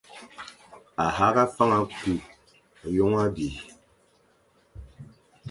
[1.03, 2.11] A hagha fana ku
[2.91, 3.49] hyôm abî,